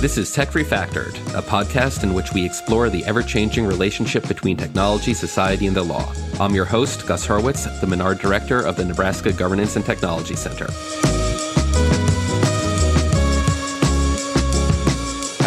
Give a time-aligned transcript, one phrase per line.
[0.00, 4.56] This is Tech Refactored, a podcast in which we explore the ever changing relationship between
[4.56, 6.14] technology, society, and the law.
[6.38, 10.68] I'm your host, Gus Hurwitz, the Menard Director of the Nebraska Governance and Technology Center.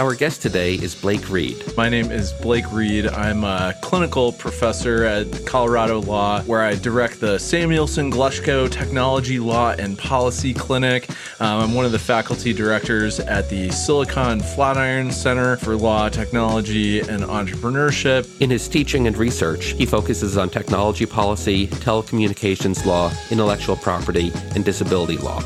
[0.01, 1.77] Our guest today is Blake Reid.
[1.77, 3.05] My name is Blake Reid.
[3.05, 9.75] I'm a clinical professor at Colorado Law, where I direct the Samuelson Glushko Technology Law
[9.77, 11.07] and Policy Clinic.
[11.39, 17.01] Um, I'm one of the faculty directors at the Silicon Flatirons Center for Law, Technology,
[17.01, 18.27] and Entrepreneurship.
[18.41, 24.65] In his teaching and research, he focuses on technology policy, telecommunications law, intellectual property, and
[24.65, 25.43] disability law.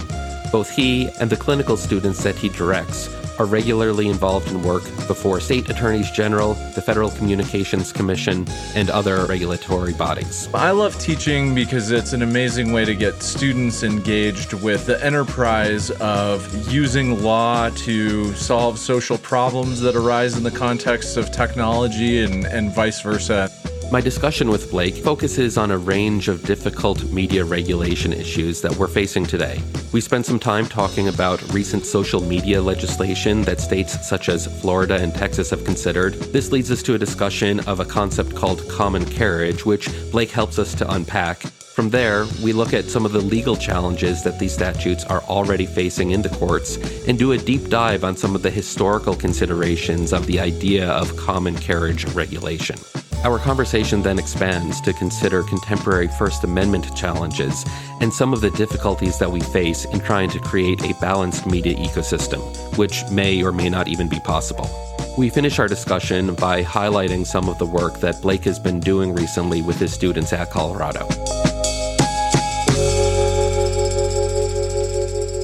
[0.49, 5.39] Both he and the clinical students that he directs are regularly involved in work before
[5.39, 10.49] state attorneys general, the Federal Communications Commission, and other regulatory bodies.
[10.53, 15.91] I love teaching because it's an amazing way to get students engaged with the enterprise
[15.91, 22.45] of using law to solve social problems that arise in the context of technology and,
[22.45, 23.49] and vice versa.
[23.91, 28.87] My discussion with Blake focuses on a range of difficult media regulation issues that we're
[28.87, 29.61] facing today.
[29.93, 34.95] We spend some time talking about recent social media legislation that states such as Florida
[34.95, 36.15] and Texas have considered.
[36.33, 40.57] This leads us to a discussion of a concept called common carriage, which Blake helps
[40.57, 41.43] us to unpack.
[41.75, 45.65] From there, we look at some of the legal challenges that these statutes are already
[45.65, 50.13] facing in the courts and do a deep dive on some of the historical considerations
[50.13, 52.77] of the idea of common carriage regulation.
[53.25, 57.65] Our conversation then expands to consider contemporary First Amendment challenges
[57.99, 61.75] and some of the difficulties that we face in trying to create a balanced media
[61.75, 62.39] ecosystem,
[62.77, 64.69] which may or may not even be possible.
[65.17, 69.13] We finish our discussion by highlighting some of the work that Blake has been doing
[69.13, 71.05] recently with his students at Colorado.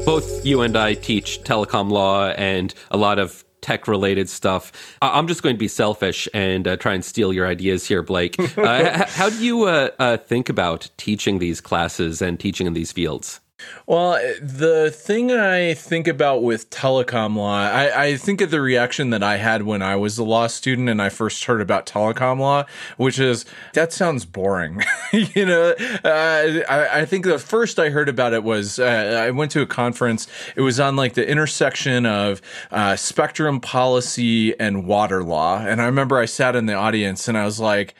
[0.06, 4.72] Both you and I teach telecom law and a lot of tech related stuff.
[5.02, 8.36] I'm just going to be selfish and uh, try and steal your ideas here, Blake.
[8.62, 12.92] Uh, how do you uh, uh, think about teaching these classes and teaching in these
[12.92, 13.41] fields?
[13.86, 19.10] Well, the thing I think about with telecom law, I, I, think of the reaction
[19.10, 22.40] that I had when I was a law student and I first heard about telecom
[22.40, 22.66] law,
[22.98, 24.82] which is that sounds boring.
[25.12, 29.32] you know, uh, I, I, think the first I heard about it was uh, I
[29.32, 30.28] went to a conference.
[30.56, 35.86] It was on like the intersection of uh, spectrum policy and water law, and I
[35.86, 37.96] remember I sat in the audience and I was like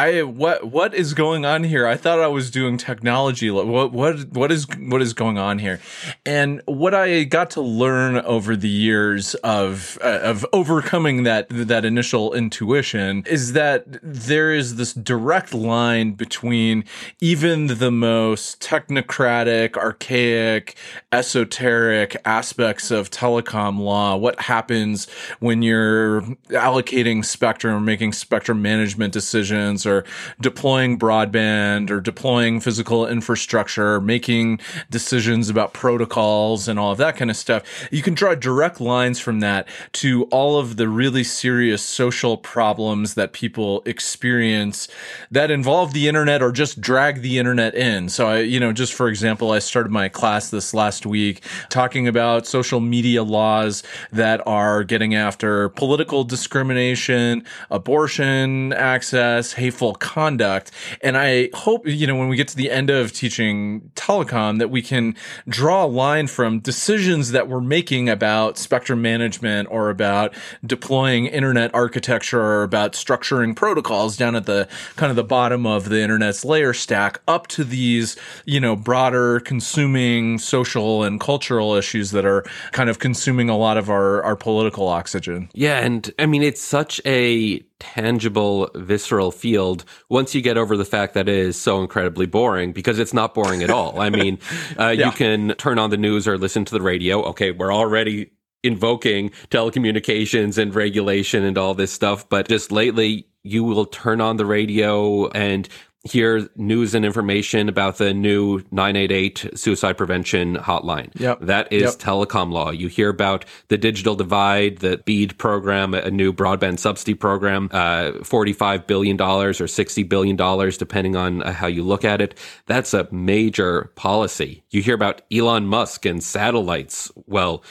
[0.00, 1.86] I what what is going on here?
[1.86, 3.50] I thought I was doing technology.
[3.50, 5.78] What what what is what is going on here?
[6.24, 11.84] And what I got to learn over the years of uh, of overcoming that that
[11.84, 16.84] initial intuition is that there is this direct line between
[17.20, 20.78] even the most technocratic, archaic,
[21.12, 24.16] esoteric aspects of telecom law.
[24.16, 30.04] What happens when you're allocating spectrum, making spectrum management decisions or
[30.40, 37.30] deploying broadband or deploying physical infrastructure, making decisions about protocols and all of that kind
[37.30, 37.88] of stuff.
[37.90, 43.14] You can draw direct lines from that to all of the really serious social problems
[43.14, 44.88] that people experience
[45.30, 48.08] that involve the internet or just drag the internet in.
[48.08, 52.06] So I, you know, just for example, I started my class this last week talking
[52.06, 60.70] about social media laws that are getting after political discrimination, abortion access, hate conduct.
[61.02, 64.70] And I hope, you know, when we get to the end of teaching telecom, that
[64.70, 65.16] we can
[65.48, 71.74] draw a line from decisions that we're making about spectrum management or about deploying internet
[71.74, 76.44] architecture or about structuring protocols down at the kind of the bottom of the internet's
[76.44, 82.44] layer stack up to these, you know, broader consuming social and cultural issues that are
[82.72, 85.48] kind of consuming a lot of our, our political oxygen.
[85.54, 85.78] Yeah.
[85.78, 91.14] And I mean, it's such a tangible, visceral field once you get over the fact
[91.14, 94.00] that it is so incredibly boring because it's not boring at all.
[94.00, 94.38] I mean,
[94.78, 95.06] uh, yeah.
[95.06, 97.22] you can turn on the news or listen to the radio.
[97.30, 98.30] Okay, we're already
[98.62, 104.36] invoking telecommunications and regulation and all this stuff, but just lately, you will turn on
[104.36, 105.68] the radio and
[106.04, 111.10] hear news and information about the new 988 suicide prevention hotline.
[111.20, 111.40] Yep.
[111.42, 111.94] That is yep.
[111.94, 112.70] telecom law.
[112.70, 118.12] You hear about the digital divide, the BEAD program, a new broadband subsidy program, uh,
[118.20, 120.36] $45 billion or $60 billion,
[120.70, 122.36] depending on uh, how you look at it.
[122.66, 124.64] That's a major policy.
[124.70, 127.12] You hear about Elon Musk and satellites.
[127.26, 127.62] Well,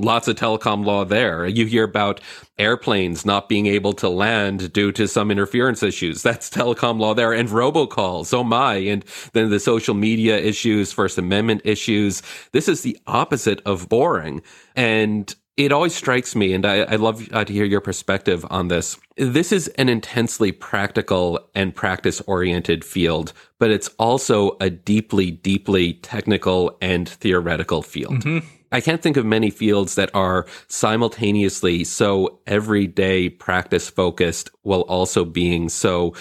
[0.00, 1.46] lots of telecom law there.
[1.46, 2.20] You hear about
[2.58, 6.22] airplanes not being able to land due to some interference issues.
[6.22, 8.34] That's telecom law there and robocalls.
[8.34, 8.76] Oh my.
[8.76, 12.22] And then the social media issues, First Amendment issues.
[12.52, 14.42] This is the opposite of boring.
[14.74, 18.68] And it always strikes me, and I, I love uh, to hear your perspective on
[18.68, 18.98] this.
[19.18, 25.94] This is an intensely practical and practice oriented field, but it's also a deeply, deeply
[25.94, 28.24] technical and theoretical field.
[28.24, 28.46] Mm-hmm.
[28.72, 35.24] I can't think of many fields that are simultaneously so everyday practice focused while also
[35.24, 36.14] being so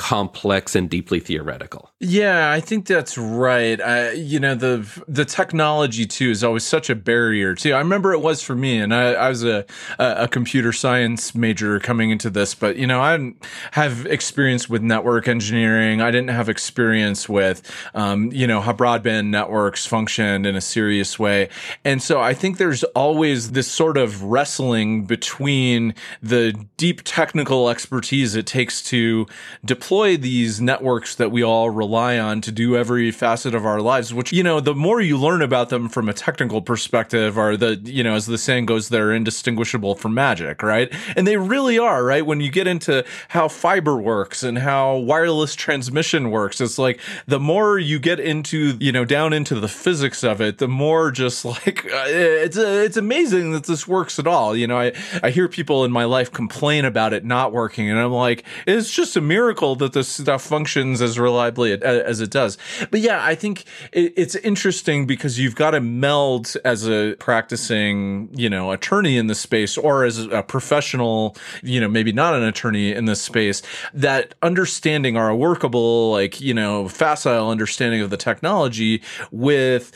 [0.00, 1.90] complex and deeply theoretical.
[2.00, 3.78] Yeah, I think that's right.
[3.78, 7.74] I, you know, the the technology too is always such a barrier too.
[7.74, 9.66] I remember it was for me, and I, I was a,
[9.98, 13.34] a computer science major coming into this, but you know, I
[13.72, 16.00] have experience with network engineering.
[16.00, 21.18] I didn't have experience with, um, you know, how broadband networks functioned in a serious
[21.18, 21.50] way,
[21.84, 28.34] and so I think there's always this sort of wrestling between the deep technical expertise
[28.34, 29.26] it takes to
[29.62, 34.14] deploy these networks that we all rely on to do every facet of our lives,
[34.14, 37.74] which, you know, the more you learn about them from a technical perspective are the,
[37.82, 40.92] you know, as the saying goes, they're indistinguishable from magic, right?
[41.16, 42.24] And they really are, right?
[42.24, 47.40] When you get into how fiber works and how wireless transmission works, it's like the
[47.40, 51.44] more you get into, you know, down into the physics of it, the more just
[51.44, 54.54] like it's it's amazing that this works at all.
[54.54, 54.92] You know, I
[55.22, 58.92] I hear people in my life complain about it not working, and I'm like, it's
[58.92, 62.58] just a miracle that this stuff functions as reliably as it does.
[62.90, 68.50] But yeah, I think it's interesting because you've got to meld as a practicing, you
[68.50, 72.92] know, attorney in the space or as a professional, you know, maybe not an attorney
[72.92, 73.62] in this space,
[73.94, 79.92] that understanding or a workable, like, you know, facile understanding of the technology with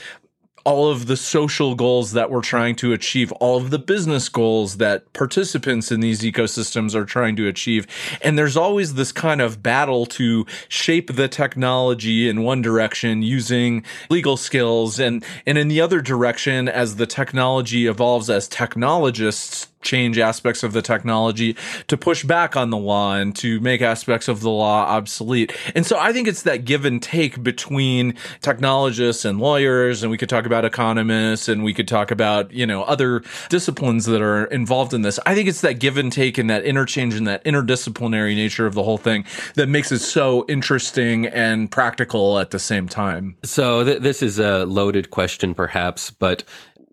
[0.64, 4.78] all of the social goals that we're trying to achieve, all of the business goals
[4.78, 7.87] that participants in these ecosystems are trying to achieve.
[8.22, 13.84] And there's always this kind of battle to shape the technology in one direction using
[14.08, 20.19] legal skills and, and in the other direction as the technology evolves as technologists change
[20.19, 24.40] aspects of the technology to push back on the law and to make aspects of
[24.40, 25.54] the law obsolete.
[25.75, 30.19] And so I think it's that give and take between technologists and lawyers, and we
[30.19, 34.44] could talk about economists and we could talk about, you know, other disciplines that are
[34.46, 35.20] involved in this.
[35.26, 38.75] I think it's that give and take and that interchange and that interdisciplinary nature of
[38.75, 43.36] the whole thing that makes it so interesting and practical at the same time.
[43.44, 46.44] So th- this is a loaded question, perhaps, but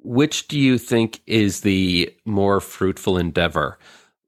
[0.03, 3.77] which do you think is the more fruitful endeavor?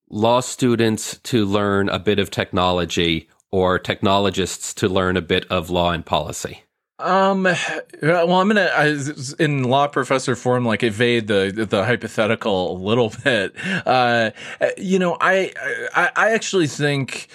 [0.09, 5.69] Law students to learn a bit of technology or technologists to learn a bit of
[5.69, 6.63] law and policy?
[6.99, 8.69] Um, well, I'm gonna
[9.39, 13.53] in law professor form, like evade the the hypothetical a little bit.
[13.85, 14.31] Uh,
[14.77, 15.51] you know, I
[15.93, 17.27] I, I actually think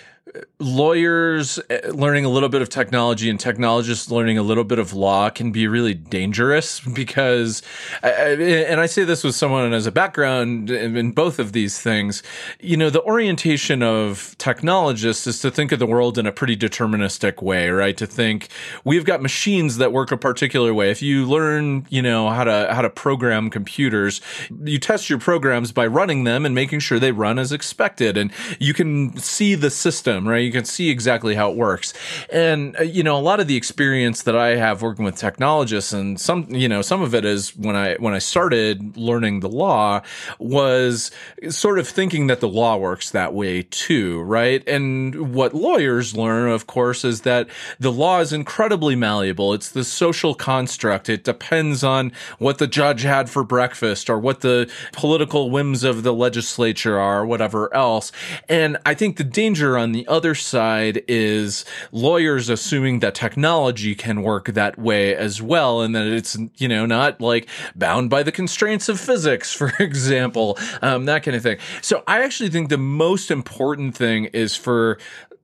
[0.60, 4.92] lawyers eh, learning a little bit of technology and technologists learning a little bit of
[4.92, 7.62] law can be really dangerous because,
[8.02, 12.22] and I say this with someone as a background in both of these things,
[12.60, 16.56] you know, the orientation of technologists is to think of the world in a pretty
[16.56, 17.96] deterministic way, right?
[17.96, 18.48] To think
[18.84, 20.90] we've got machines that work a particular way.
[20.90, 24.20] If you learn, you know, how to, how to program computers,
[24.64, 28.16] you test your programs by running them and making sure they run as expected.
[28.16, 30.44] And you can see the system, right?
[30.44, 31.94] You can see exactly how it works.
[32.30, 35.92] And, uh, you know, a lot of the experience that I have working with technologists
[35.92, 39.48] and some, you know, some of it is when I, when I started learning the
[39.48, 40.02] law
[40.38, 41.10] was
[41.48, 44.66] sort of thinking that the law works that way too, right?
[44.68, 49.54] And what lawyers learn, of course, is that the law is incredibly malleable.
[49.54, 51.08] It's the social construct.
[51.08, 56.02] It depends on what the judge had for breakfast or what the political whims of
[56.02, 58.12] the legislature are, whatever else.
[58.48, 64.22] And I think the danger on the other side is lawyers assuming that technology can
[64.22, 68.32] work that way as well, and that it's, you know, not like bound by the
[68.32, 71.58] constraints of physics, for example, um, that kind of thing.
[71.82, 74.98] So I actually think the most important thing is for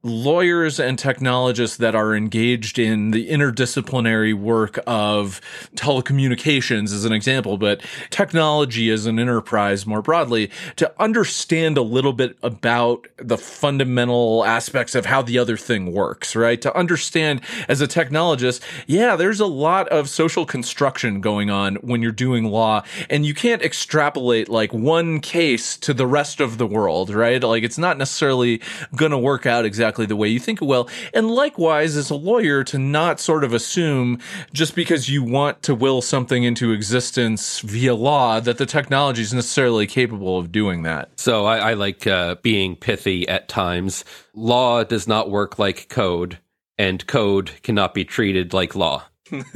[0.05, 5.41] lawyers and technologists that are engaged in the interdisciplinary work of
[5.77, 12.13] telecommunications as an example, but technology as an enterprise more broadly to understand a little
[12.13, 16.61] bit about the fundamental aspects of how the other thing works, right?
[16.61, 22.03] To understand as a technologist, yeah, there's a lot of social construction going on when
[22.03, 26.67] you're doing law and you can't extrapolate like one case to the rest of the
[26.67, 27.43] world, right?
[27.43, 28.61] Like it's not necessarily
[28.95, 30.89] going to work out exactly exactly the way you think it will.
[31.13, 34.19] And likewise, as a lawyer, to not sort of assume
[34.53, 39.33] just because you want to will something into existence via law that the technology is
[39.33, 41.11] necessarily capable of doing that.
[41.17, 44.05] So I, I like uh, being pithy at times.
[44.35, 46.39] Law does not work like code,
[46.77, 49.05] and code cannot be treated like law.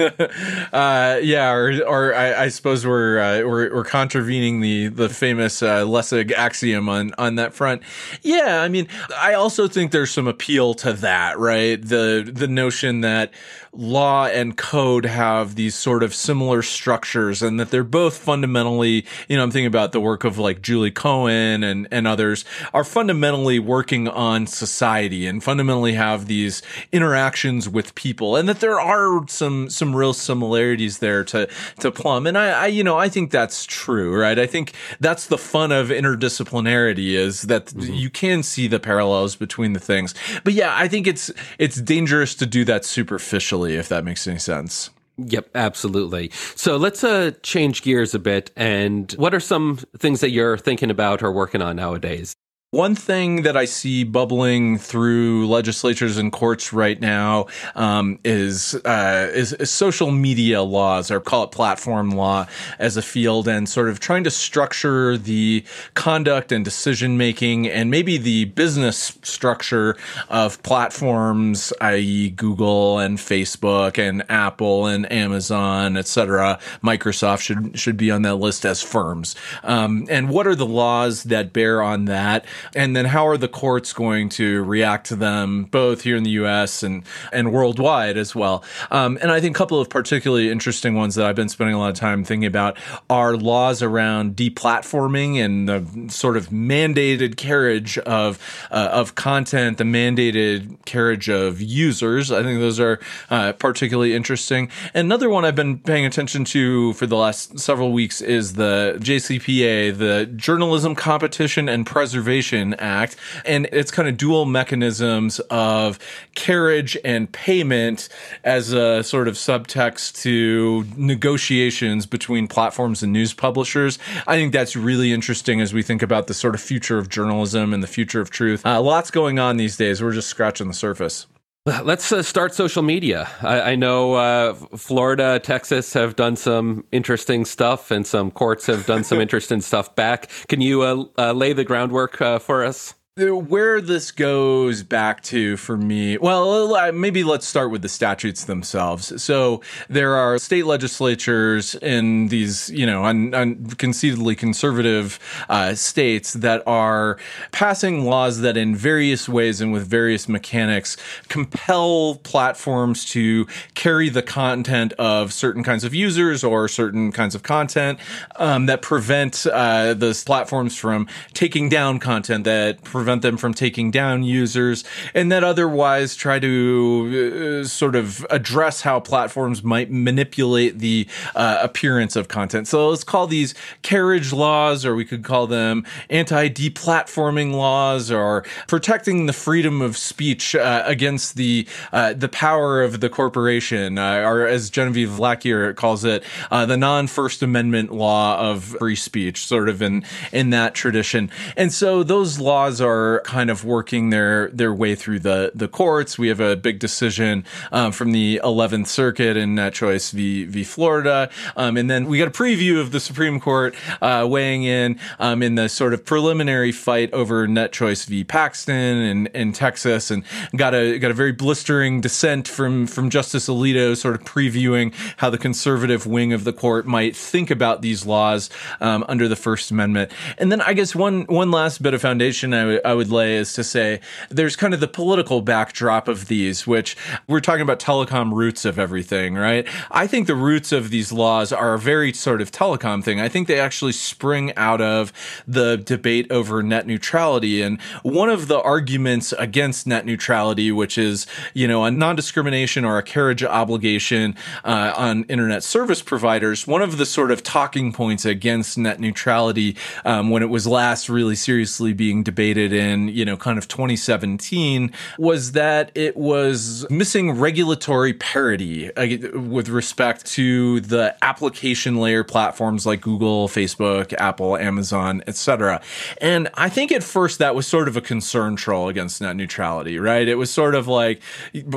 [0.72, 5.62] uh, yeah, or, or I, I suppose we're, uh, we're we're contravening the the famous
[5.62, 7.82] uh, Lessig axiom on on that front.
[8.22, 11.80] Yeah, I mean, I also think there's some appeal to that, right?
[11.80, 13.30] The the notion that
[13.78, 19.36] law and code have these sort of similar structures and that they're both fundamentally, you
[19.36, 22.44] know, I'm thinking about the work of like Julie Cohen and, and others
[22.74, 28.80] are fundamentally working on society and fundamentally have these interactions with people and that there
[28.80, 32.26] are some, some real similarities there to, to plumb.
[32.26, 34.40] And I, I, you know, I think that's true, right?
[34.40, 37.94] I think that's the fun of interdisciplinarity is that mm-hmm.
[37.94, 40.16] you can see the parallels between the things.
[40.42, 41.30] But yeah, I think it's,
[41.60, 44.90] it's dangerous to do that superficially if that makes any sense.
[45.18, 46.30] Yep, absolutely.
[46.54, 48.52] So let's uh, change gears a bit.
[48.56, 52.34] And what are some things that you're thinking about or working on nowadays?
[52.70, 59.30] One thing that I see bubbling through legislatures and courts right now um, is, uh,
[59.32, 62.46] is, is social media laws, or call it platform law,
[62.78, 67.90] as a field, and sort of trying to structure the conduct and decision making, and
[67.90, 69.96] maybe the business structure
[70.28, 76.58] of platforms, i.e., Google and Facebook and Apple and Amazon, etc.
[76.84, 79.34] Microsoft should should be on that list as firms.
[79.62, 82.44] Um, and what are the laws that bear on that?
[82.74, 86.30] And then how are the courts going to react to them both here in the
[86.30, 86.82] U.S.
[86.82, 88.64] and and worldwide as well?
[88.90, 91.78] Um, and I think a couple of particularly interesting ones that I've been spending a
[91.78, 92.76] lot of time thinking about
[93.08, 98.38] are laws around deplatforming and the sort of mandated carriage of
[98.70, 102.30] uh, of content, the mandated carriage of users.
[102.30, 103.00] I think those are
[103.30, 104.70] uh, particularly interesting.
[104.94, 109.96] Another one I've been paying attention to for the last several weeks is the JCPA,
[109.96, 112.47] the Journalism Competition and Preservation
[112.78, 115.98] Act, and it's kind of dual mechanisms of
[116.34, 118.08] carriage and payment
[118.44, 123.98] as a sort of subtext to negotiations between platforms and news publishers.
[124.26, 127.72] I think that's really interesting as we think about the sort of future of journalism
[127.74, 128.64] and the future of truth.
[128.64, 130.02] Uh, lots going on these days.
[130.02, 131.26] We're just scratching the surface.
[131.68, 133.28] Let's uh, start social media.
[133.42, 138.86] I, I know uh, Florida, Texas have done some interesting stuff, and some courts have
[138.86, 140.30] done some interesting stuff back.
[140.48, 142.94] Can you uh, uh lay the groundwork uh, for us?
[143.18, 149.20] Where this goes back to for me, well, maybe let's start with the statutes themselves.
[149.20, 156.34] So there are state legislatures in these, you know, un, un, conceitedly conservative uh, states
[156.34, 157.18] that are
[157.50, 160.96] passing laws that, in various ways and with various mechanics,
[161.28, 167.42] compel platforms to carry the content of certain kinds of users or certain kinds of
[167.42, 167.98] content
[168.36, 173.54] um, that prevent uh, those platforms from taking down content that prevent prevent them from
[173.54, 174.84] taking down users,
[175.14, 181.58] and that otherwise try to uh, sort of address how platforms might manipulate the uh,
[181.62, 182.68] appearance of content.
[182.68, 188.44] So let's call these carriage laws, or we could call them anti deplatforming laws, or
[188.66, 194.18] protecting the freedom of speech uh, against the uh, the power of the corporation, uh,
[194.18, 199.46] or as Genevieve Lakier calls it, uh, the non First Amendment law of free speech,
[199.46, 201.30] sort of in in that tradition.
[201.56, 205.68] And so those laws are are kind of working their their way through the the
[205.68, 206.18] courts.
[206.18, 211.30] We have a big decision um, from the 11th Circuit in NetChoice v v Florida,
[211.56, 215.42] um, and then we got a preview of the Supreme Court uh, weighing in um,
[215.42, 220.24] in the sort of preliminary fight over NetChoice v Paxton in, in Texas, and
[220.56, 225.30] got a got a very blistering dissent from from Justice Alito, sort of previewing how
[225.30, 228.50] the conservative wing of the court might think about these laws
[228.80, 230.10] um, under the First Amendment.
[230.38, 233.52] And then I guess one one last bit of foundation I, I would lay is
[233.54, 238.32] to say there's kind of the political backdrop of these, which we're talking about telecom
[238.32, 239.66] roots of everything, right?
[239.90, 243.20] I think the roots of these laws are a very sort of telecom thing.
[243.20, 245.12] I think they actually spring out of
[245.46, 247.62] the debate over net neutrality.
[247.62, 252.84] And one of the arguments against net neutrality, which is, you know, a non discrimination
[252.84, 257.92] or a carriage obligation uh, on internet service providers, one of the sort of talking
[257.92, 263.24] points against net neutrality um, when it was last really seriously being debated in, you
[263.24, 270.80] know, kind of 2017 was that it was missing regulatory parity uh, with respect to
[270.80, 275.80] the application layer platforms like Google, Facebook, Apple, Amazon, etc.
[276.20, 279.98] And I think at first that was sort of a concern troll against net neutrality,
[279.98, 280.26] right?
[280.26, 281.22] It was sort of like,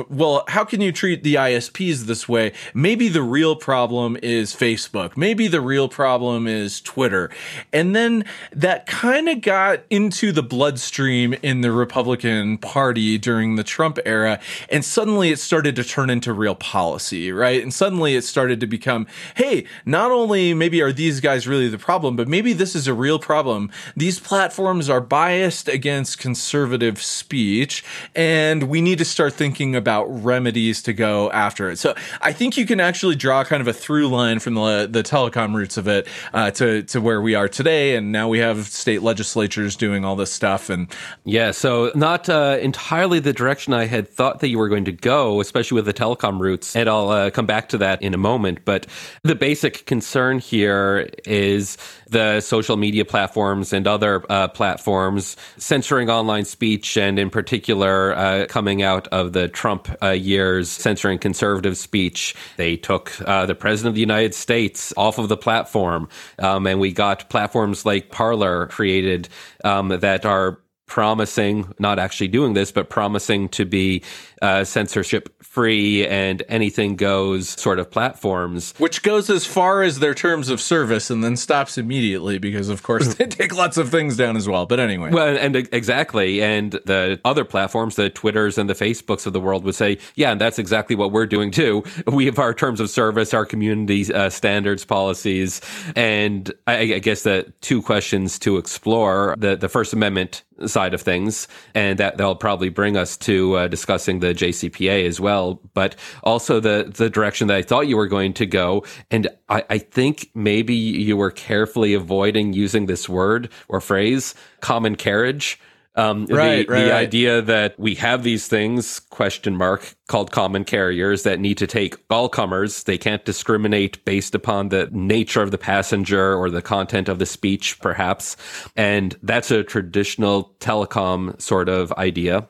[0.08, 2.52] well, how can you treat the ISPs this way?
[2.74, 5.16] Maybe the real problem is Facebook.
[5.16, 7.30] Maybe the real problem is Twitter.
[7.72, 13.54] And then that kind of got into the blood bloodstream in the Republican Party during
[13.54, 14.40] the Trump era.
[14.68, 17.62] And suddenly it started to turn into real policy, right?
[17.62, 21.78] And suddenly it started to become, hey, not only maybe are these guys really the
[21.78, 23.70] problem, but maybe this is a real problem.
[23.96, 27.84] These platforms are biased against conservative speech,
[28.16, 31.78] and we need to start thinking about remedies to go after it.
[31.78, 35.04] So I think you can actually draw kind of a through line from the, the
[35.04, 37.94] telecom roots of it uh, to, to where we are today.
[37.94, 40.71] And now we have state legislatures doing all this stuff.
[40.72, 40.88] And
[41.24, 44.92] yeah, so not uh, entirely the direction I had thought that you were going to
[44.92, 48.18] go, especially with the telecom roots And I'll uh, come back to that in a
[48.18, 48.64] moment.
[48.64, 48.86] But
[49.22, 51.76] the basic concern here is
[52.08, 58.46] the social media platforms and other uh, platforms censoring online speech, and in particular, uh,
[58.48, 62.34] coming out of the Trump uh, years, censoring conservative speech.
[62.56, 66.78] They took uh, the president of the United States off of the platform, um, and
[66.78, 69.28] we got platforms like Parler created
[69.64, 70.58] um, that are
[70.92, 74.02] promising, not actually doing this, but promising to be
[74.42, 78.74] uh, censorship free and anything goes sort of platforms.
[78.78, 82.82] Which goes as far as their terms of service and then stops immediately because, of
[82.82, 84.66] course, they take lots of things down as well.
[84.66, 85.10] But anyway.
[85.10, 86.42] Well, and exactly.
[86.42, 90.32] And the other platforms, the Twitters and the Facebooks of the world would say, yeah,
[90.32, 91.84] and that's exactly what we're doing too.
[92.12, 95.60] We have our terms of service, our community uh, standards, policies.
[95.96, 101.00] And I, I guess the two questions to explore the, the First Amendment side of
[101.00, 105.96] things, and that they'll probably bring us to uh, discussing the JCPA as well, but
[106.22, 108.84] also the the direction that I thought you were going to go.
[109.10, 114.96] And I, I think maybe you were carefully avoiding using this word or phrase, common
[114.96, 115.58] carriage
[115.94, 116.92] um, right, the, right, the right.
[116.92, 121.96] idea that we have these things, question mark, called common carriers that need to take
[122.08, 122.84] all comers.
[122.84, 127.26] They can't discriminate based upon the nature of the passenger or the content of the
[127.26, 128.36] speech, perhaps.
[128.74, 132.48] And that's a traditional telecom sort of idea.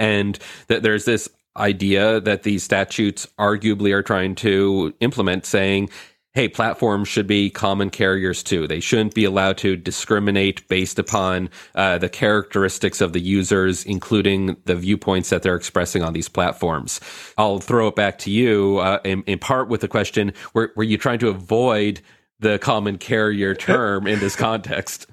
[0.00, 5.90] And that there's this idea that these statutes arguably are trying to implement saying,
[6.32, 8.66] hey, platforms should be common carriers too.
[8.66, 14.56] They shouldn't be allowed to discriminate based upon uh, the characteristics of the users, including
[14.64, 17.00] the viewpoints that they're expressing on these platforms.
[17.36, 20.84] I'll throw it back to you uh, in, in, part with the question: Were, were
[20.84, 22.00] you trying to avoid
[22.38, 25.06] the common carrier term in this context?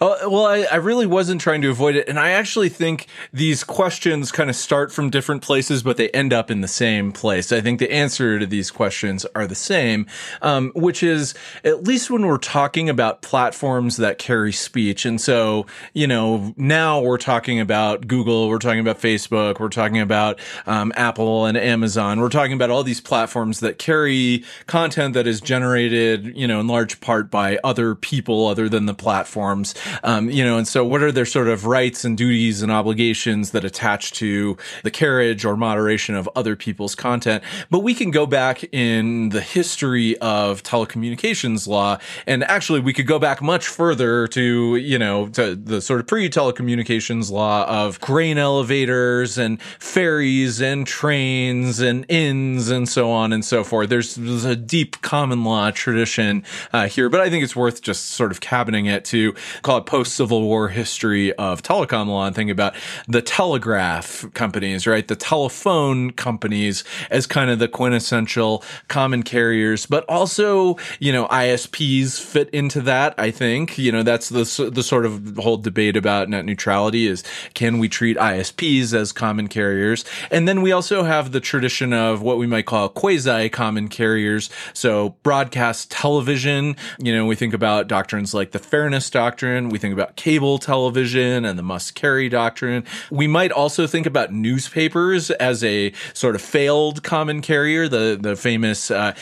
[0.00, 2.08] Oh, well, I, I, really wasn't trying to avoid it.
[2.08, 6.32] And I actually think these questions kind of start from different places, but they end
[6.32, 7.52] up in the same place.
[7.52, 10.06] I think the answer to these questions are the same,
[10.42, 15.04] um, which is at least when we're talking about platforms that carry speech.
[15.04, 20.00] And so, you know, now we're talking about Google, we're talking about Facebook, we're talking
[20.00, 22.20] about um, Apple and Amazon.
[22.20, 26.66] We're talking about all these platforms that carry content that is generated, you know, in
[26.66, 30.00] large part by other people other than the platform platforms.
[30.02, 33.50] Um, you know, and so what are their sort of rights and duties and obligations
[33.52, 37.42] that attach to the carriage or moderation of other people's content?
[37.70, 43.06] But we can go back in the history of telecommunications law, and actually we could
[43.06, 48.00] go back much further to, you know, to the sort of pre telecommunications law of
[48.00, 53.88] grain elevators and ferries and trains and inns and so on and so forth.
[53.88, 58.10] There's, there's a deep common law tradition uh, here, but I think it's worth just
[58.10, 62.34] sort of cabining it to call it post Civil War history of telecom law and
[62.34, 62.74] think about
[63.08, 65.06] the telegraph companies, right?
[65.06, 72.20] The telephone companies as kind of the quintessential common carriers, but also, you know, ISPs
[72.20, 73.14] fit into that.
[73.18, 77.22] I think, you know, that's the, the sort of whole debate about net neutrality is
[77.54, 80.04] can we treat ISPs as common carriers?
[80.30, 84.50] And then we also have the tradition of what we might call quasi common carriers.
[84.72, 89.70] So broadcast television, you know, we think about doctrines like the fairness doctrine doctrine.
[89.70, 92.84] We think about cable television and the must carry doctrine.
[93.10, 97.88] We might also think about newspapers as a sort of failed common carrier.
[97.88, 99.14] The the famous uh,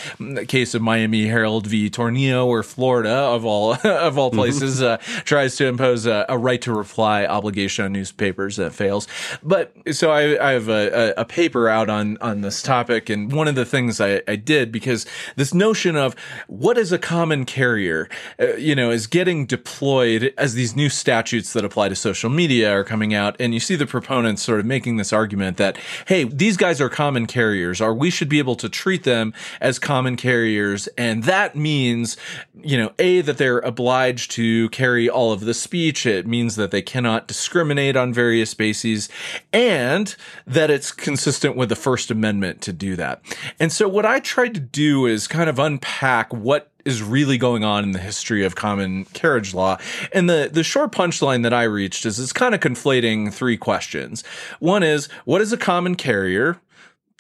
[0.49, 1.89] case of Miami Herald v.
[1.89, 4.39] Tornillo, where Florida of all of all mm-hmm.
[4.41, 9.07] places uh, tries to impose a, a, right to reply obligation on newspapers that fails.
[9.45, 13.47] But so I, I have a, a, paper out on on this topic, and one
[13.47, 16.17] of the things I, I did because this notion of
[16.49, 18.09] what is a common carrier,
[18.41, 22.31] uh, you know, is getting deployed deployed as these new statutes that apply to social
[22.31, 23.37] media are coming out.
[23.39, 26.89] And you see the proponents sort of making this argument that, hey, these guys are
[26.89, 30.89] common carriers, or we should be able to treat them as common carriers.
[30.97, 32.17] And that means,
[32.63, 36.07] you know, A, that they're obliged to carry all of the speech.
[36.07, 39.09] It means that they cannot discriminate on various bases
[39.53, 40.15] and
[40.47, 43.23] that it's consistent with the First Amendment to do that.
[43.59, 47.65] And so what I tried to do is kind of unpack what is really going
[47.65, 49.79] on in the history of common carriage law.
[50.13, 54.25] And the, the short punchline that I reached is it's kind of conflating three questions.
[54.59, 56.61] One is, what is a common carrier?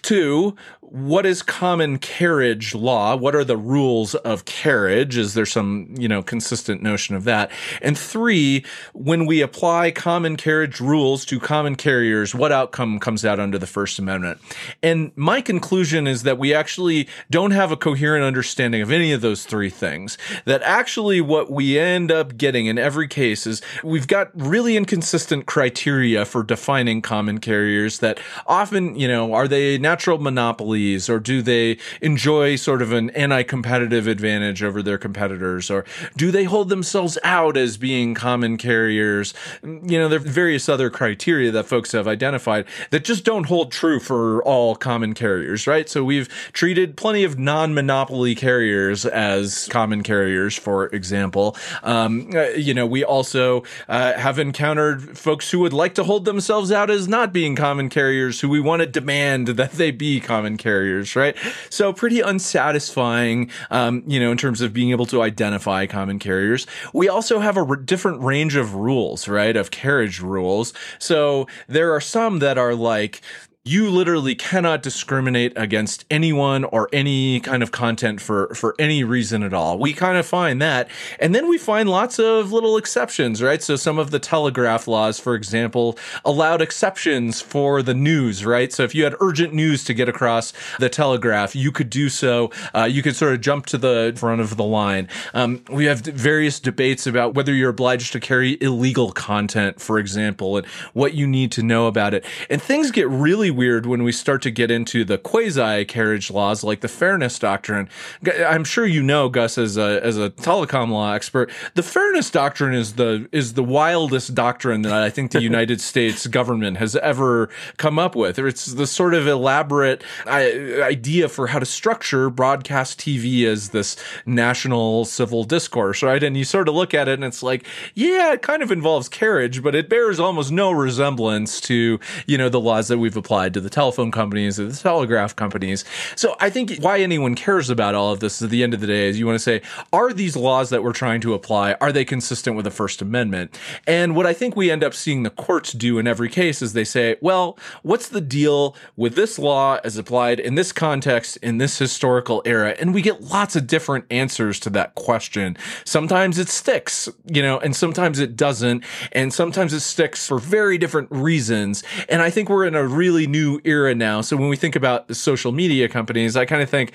[0.02, 0.56] Two,
[0.90, 3.14] what is common carriage law?
[3.14, 5.16] What are the rules of carriage?
[5.16, 7.52] Is there some, you know, consistent notion of that?
[7.80, 13.38] And three, when we apply common carriage rules to common carriers, what outcome comes out
[13.38, 14.40] under the First Amendment?
[14.82, 19.20] And my conclusion is that we actually don't have a coherent understanding of any of
[19.20, 20.18] those three things.
[20.44, 25.46] That actually what we end up getting in every case is we've got really inconsistent
[25.46, 31.10] criteria for defining common carriers that often, you know, are they natural monopolies?
[31.10, 35.70] or do they enjoy sort of an anti-competitive advantage over their competitors?
[35.70, 35.84] Or
[36.16, 39.34] do they hold themselves out as being common carriers?
[39.62, 43.72] You know there are various other criteria that folks have identified that just don't hold
[43.72, 45.88] true for all common carriers right?
[45.88, 51.56] So we've treated plenty of non-monopoly carriers as common carriers for example.
[51.82, 56.24] Um, uh, you know we also uh, have encountered folks who would like to hold
[56.24, 60.20] themselves out as not being common carriers who we want to demand that they be
[60.20, 61.36] common carriers right?
[61.68, 66.66] So pretty unsatisfying, um, you know, in terms of being able to identify common carriers.
[66.92, 69.56] We also have a r- different range of rules, right?
[69.56, 70.72] Of carriage rules.
[70.98, 73.22] So there are some that are like,
[73.62, 79.42] you literally cannot discriminate against anyone or any kind of content for for any reason
[79.42, 79.78] at all.
[79.78, 80.88] We kind of find that.
[81.18, 83.62] And then we find lots of little exceptions, right?
[83.62, 88.72] So some of the telegraph laws, for example, allowed exceptions for the news, right?
[88.72, 92.50] So if you had urgent news to get across the telegraph, you could do so.
[92.74, 95.06] Uh, you could sort of jump to the front of the line.
[95.34, 100.56] Um, we have various debates about whether you're obliged to carry illegal content, for example,
[100.56, 102.24] and what you need to know about it.
[102.48, 106.64] And things get really weird when we start to get into the quasi carriage laws
[106.64, 107.90] like the fairness doctrine.
[108.26, 111.50] I'm sure you know Gus as a as a telecom law expert.
[111.74, 116.26] The fairness doctrine is the is the wildest doctrine that I think the United States
[116.26, 118.38] government has ever come up with.
[118.38, 123.94] It's the sort of elaborate uh, idea for how to structure broadcast TV as this
[124.24, 126.22] national civil discourse, right?
[126.22, 129.10] And you sort of look at it and it's like, yeah, it kind of involves
[129.10, 133.39] carriage, but it bears almost no resemblance to, you know, the laws that we've applied
[133.40, 135.82] applied to the telephone companies or the telegraph companies.
[136.14, 138.86] So I think why anyone cares about all of this at the end of the
[138.86, 139.62] day is you want to say,
[139.94, 143.58] are these laws that we're trying to apply, are they consistent with the First Amendment?
[143.86, 146.74] And what I think we end up seeing the courts do in every case is
[146.74, 151.56] they say, well, what's the deal with this law as applied in this context, in
[151.56, 152.76] this historical era?
[152.78, 155.56] And we get lots of different answers to that question.
[155.86, 158.84] Sometimes it sticks, you know, and sometimes it doesn't.
[159.12, 161.82] And sometimes it sticks for very different reasons.
[162.10, 164.20] And I think we're in a really new era now.
[164.20, 166.92] So when we think about social media companies, I kind of think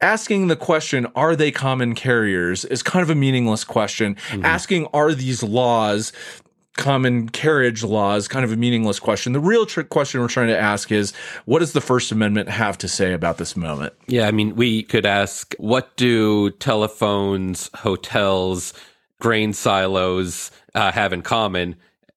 [0.00, 4.16] asking the question, are they common carriers is kind of a meaningless question.
[4.28, 4.44] Mm-hmm.
[4.44, 6.12] Asking, are these laws
[6.76, 9.32] common carriage laws kind of a meaningless question.
[9.32, 11.12] The real trick question we're trying to ask is
[11.46, 13.94] what does the First Amendment have to say about this moment?
[14.06, 18.74] Yeah, I mean, we could ask what do telephones, hotels,
[19.20, 21.76] grain silos uh, have in common?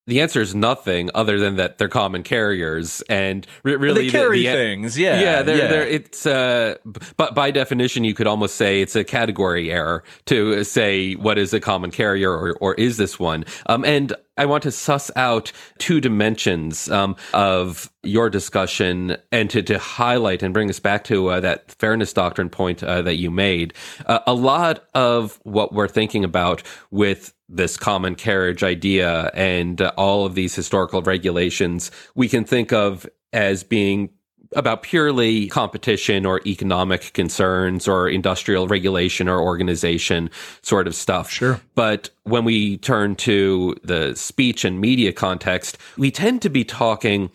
[0.10, 4.40] The answer is nothing other than that they're common carriers and re- really they carry
[4.40, 4.98] the, the, things.
[4.98, 5.68] Yeah, yeah, they're, yeah.
[5.68, 6.76] They're, it's uh,
[7.16, 11.54] but by definition, you could almost say it's a category error to say what is
[11.54, 13.46] a common carrier or or is this one.
[13.68, 19.62] Um, and I want to suss out two dimensions um, of your discussion and to,
[19.64, 23.30] to highlight and bring us back to uh, that fairness doctrine point uh, that you
[23.30, 23.74] made.
[24.06, 29.92] Uh, a lot of what we're thinking about with this common carriage idea and uh,
[29.98, 34.10] all of these historical regulations we can think of as being
[34.56, 40.30] about purely competition or economic concerns or industrial regulation or organization
[40.62, 41.30] sort of stuff.
[41.30, 41.62] Sure.
[41.76, 47.30] But when we turn to the speech and media context, we tend to be talking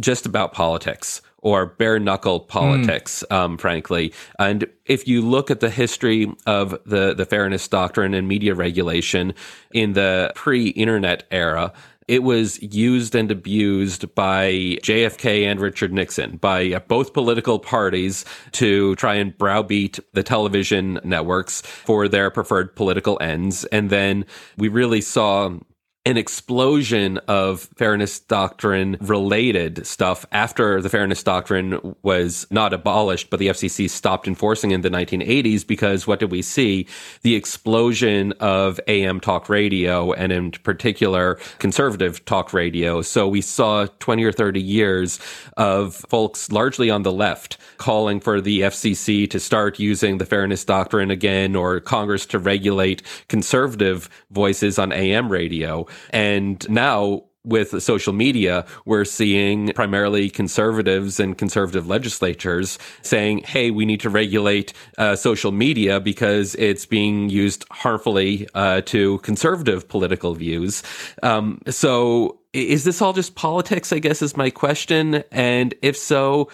[0.00, 3.36] just about politics or bare knuckle politics, mm.
[3.36, 4.12] um, frankly.
[4.38, 9.34] And if you look at the history of the, the fairness doctrine and media regulation
[9.72, 11.72] in the pre internet era,
[12.08, 18.24] it was used and abused by JFK and Richard Nixon, by uh, both political parties
[18.52, 23.64] to try and browbeat the television networks for their preferred political ends.
[23.66, 24.24] And then
[24.56, 25.58] we really saw
[26.04, 33.38] an explosion of fairness doctrine related stuff after the fairness doctrine was not abolished, but
[33.38, 36.88] the FCC stopped enforcing in the 1980s because what did we see?
[37.22, 43.00] The explosion of AM talk radio and in particular conservative talk radio.
[43.02, 45.20] So we saw 20 or 30 years
[45.56, 50.64] of folks largely on the left calling for the FCC to start using the fairness
[50.64, 55.86] doctrine again or Congress to regulate conservative voices on AM radio.
[56.10, 63.84] And now with social media, we're seeing primarily conservatives and conservative legislatures saying, hey, we
[63.84, 70.34] need to regulate uh, social media because it's being used harmfully uh, to conservative political
[70.34, 70.82] views.
[71.22, 73.92] Um, so is this all just politics?
[73.92, 75.24] I guess is my question.
[75.32, 76.48] And if so,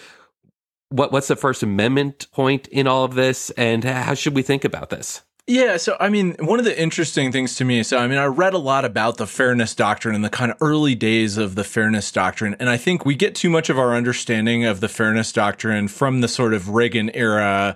[0.89, 3.51] what, what's the First Amendment point in all of this?
[3.51, 5.21] And how should we think about this?
[5.49, 8.25] Yeah, so I mean, one of the interesting things to me, so I mean, I
[8.25, 11.63] read a lot about the fairness doctrine and the kind of early days of the
[11.63, 15.31] fairness doctrine, and I think we get too much of our understanding of the fairness
[15.31, 17.75] doctrine from the sort of Reagan era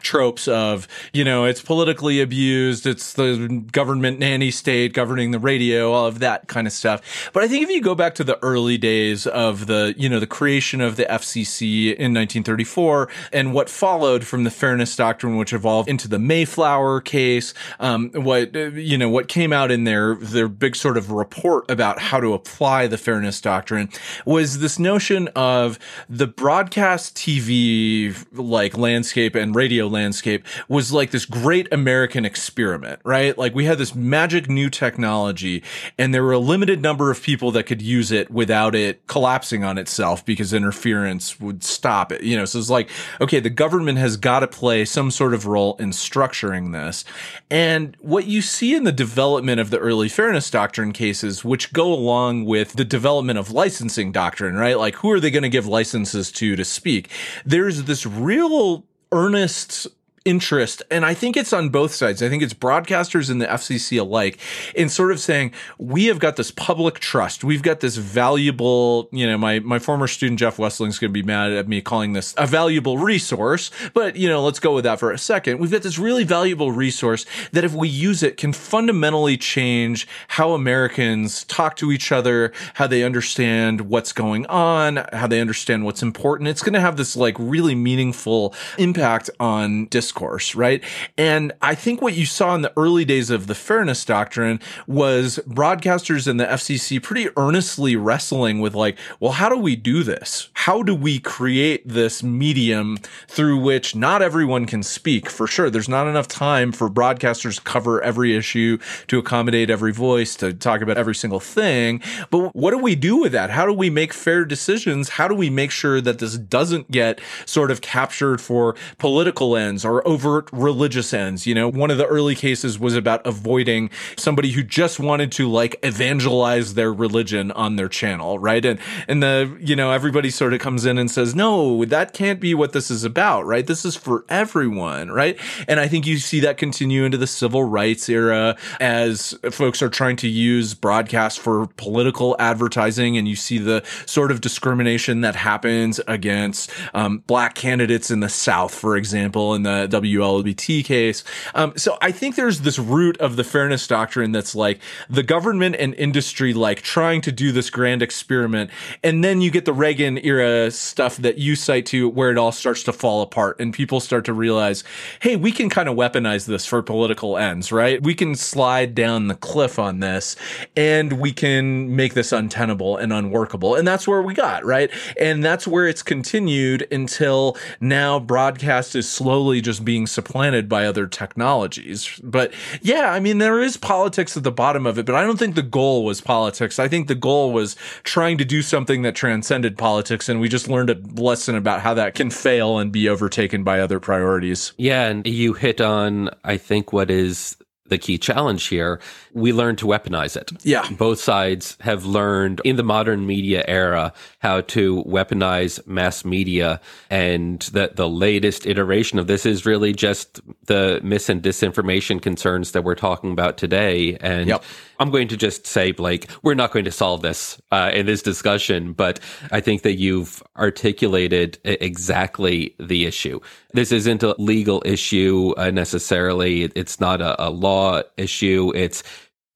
[0.00, 5.92] tropes of, you know, it's politically abused, it's the government nanny state governing the radio,
[5.92, 7.30] all of that kind of stuff.
[7.32, 10.18] But I think if you go back to the early days of the, you know,
[10.18, 15.52] the creation of the FCC in 1934 and what followed from the fairness doctrine, which
[15.52, 20.48] evolved into the Mayflower case, um, what you know, what came out in their their
[20.48, 23.88] big sort of report about how to apply the fairness doctrine
[24.24, 31.24] was this notion of the broadcast TV like landscape and radio landscape was like this
[31.24, 33.36] great American experiment, right?
[33.36, 35.62] Like we had this magic new technology,
[35.98, 39.64] and there were a limited number of people that could use it without it collapsing
[39.64, 42.22] on itself because interference would stop it.
[42.22, 42.90] You know, so it's like,
[43.20, 47.44] okay, the government has got to play some sort of role in structuring this fairness.
[47.50, 51.92] And what you see in the development of the early fairness doctrine cases, which go
[51.92, 54.78] along with the development of licensing doctrine, right?
[54.78, 57.10] Like, who are they going to give licenses to to speak?
[57.44, 59.86] There's this real earnest
[60.24, 62.22] interest, and I think it's on both sides.
[62.22, 64.38] I think it's broadcasters and the FCC alike
[64.74, 67.44] in sort of saying, we have got this public trust.
[67.44, 71.22] We've got this valuable, you know, my, my former student, Jeff Westling's going to be
[71.22, 74.98] mad at me calling this a valuable resource, but, you know, let's go with that
[74.98, 75.58] for a second.
[75.58, 80.52] We've got this really valuable resource that if we use it can fundamentally change how
[80.52, 86.02] Americans talk to each other, how they understand what's going on, how they understand what's
[86.02, 86.48] important.
[86.48, 90.82] It's going to have this like really meaningful impact on discourse discourse, right?
[91.18, 95.40] And I think what you saw in the early days of the fairness doctrine was
[95.46, 100.50] broadcasters and the FCC pretty earnestly wrestling with like, well, how do we do this?
[100.54, 105.28] How do we create this medium through which not everyone can speak?
[105.28, 109.92] For sure, there's not enough time for broadcasters to cover every issue, to accommodate every
[109.92, 112.00] voice, to talk about every single thing.
[112.30, 113.50] But what do we do with that?
[113.50, 115.08] How do we make fair decisions?
[115.10, 119.84] How do we make sure that this doesn't get sort of captured for political ends
[119.84, 121.46] or overt religious ends.
[121.46, 125.48] You know, one of the early cases was about avoiding somebody who just wanted to
[125.48, 128.64] like evangelize their religion on their channel, right?
[128.64, 132.40] And and the you know everybody sort of comes in and says, no, that can't
[132.40, 133.66] be what this is about, right?
[133.66, 135.38] This is for everyone, right?
[135.68, 139.88] And I think you see that continue into the civil rights era as folks are
[139.88, 145.36] trying to use broadcast for political advertising, and you see the sort of discrimination that
[145.36, 151.24] happens against um, black candidates in the South, for example, in the WLBT case.
[151.54, 155.76] Um, so I think there's this root of the fairness doctrine that's like the government
[155.78, 158.70] and industry like trying to do this grand experiment.
[159.02, 162.52] And then you get the Reagan era stuff that you cite to where it all
[162.52, 164.84] starts to fall apart and people start to realize,
[165.20, 168.02] hey, we can kind of weaponize this for political ends, right?
[168.02, 170.36] We can slide down the cliff on this
[170.76, 173.74] and we can make this untenable and unworkable.
[173.74, 174.90] And that's where we got, right?
[175.20, 181.06] And that's where it's continued until now broadcast is slowly just being supplanted by other
[181.06, 182.20] technologies.
[182.22, 185.38] But yeah, I mean, there is politics at the bottom of it, but I don't
[185.38, 186.78] think the goal was politics.
[186.78, 190.28] I think the goal was trying to do something that transcended politics.
[190.28, 193.80] And we just learned a lesson about how that can fail and be overtaken by
[193.80, 194.72] other priorities.
[194.76, 195.06] Yeah.
[195.06, 197.56] And you hit on, I think, what is
[197.88, 199.00] the key challenge here.
[199.34, 200.50] We learned to weaponize it.
[200.62, 200.88] Yeah.
[200.90, 206.80] Both sides have learned in the modern media era how to weaponize mass media.
[207.10, 212.72] And that the latest iteration of this is really just the mis and disinformation concerns
[212.72, 214.16] that we're talking about today.
[214.20, 214.64] And yep.
[214.98, 218.22] I'm going to just say, Blake, we're not going to solve this uh, in this
[218.22, 219.20] discussion, but
[219.50, 223.40] I think that you've articulated exactly the issue.
[223.72, 226.62] This isn't a legal issue uh, necessarily.
[226.76, 227.73] It's not a, a law
[228.16, 228.72] issue.
[228.74, 229.02] It's